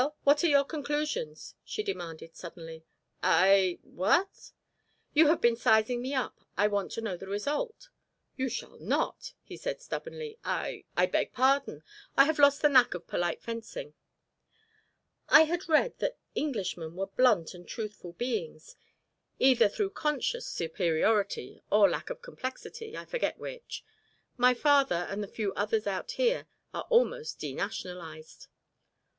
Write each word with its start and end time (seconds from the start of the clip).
What 0.23 0.43
are 0.43 0.47
your 0.47 0.63
conclusions?" 0.65 1.53
she 1.63 1.83
demanded 1.83 2.35
suddenly. 2.35 2.83
"I 3.21 3.77
what?" 3.83 4.51
"You 5.13 5.27
have 5.27 5.41
been 5.41 5.55
sizing 5.55 6.01
me 6.01 6.15
up. 6.15 6.41
I 6.57 6.65
want 6.69 6.91
to 6.93 7.01
know 7.01 7.15
the 7.17 7.27
result." 7.27 7.89
"You 8.35 8.49
shall 8.49 8.79
not," 8.79 9.33
he 9.43 9.55
said 9.55 9.79
stubbornly. 9.79 10.39
"I 10.43 10.85
I 10.97 11.05
beg 11.05 11.33
pardon; 11.33 11.83
I 12.17 12.25
have 12.25 12.39
lost 12.39 12.63
the 12.63 12.69
knack 12.69 12.95
of 12.95 13.05
polite 13.05 13.43
fencing." 13.43 13.93
"I 15.29 15.43
had 15.43 15.69
read 15.69 15.99
that 15.99 16.17
Englishmen 16.35 16.95
were 16.95 17.05
blunt 17.05 17.53
and 17.53 17.67
truthful 17.67 18.13
beings 18.13 18.75
either 19.37 19.69
through 19.69 19.91
conscious 19.91 20.47
superiority 20.47 21.61
or 21.69 21.87
lack 21.87 22.09
of 22.09 22.23
complexity, 22.23 22.97
I 22.97 23.05
forget 23.05 23.37
which. 23.37 23.83
My 24.35 24.55
father 24.55 25.05
and 25.11 25.21
the 25.23 25.27
few 25.27 25.53
others 25.53 25.85
out 25.85 26.13
here 26.13 26.47
are 26.73 26.87
almost 26.89 27.37
denationalised." 27.39 28.47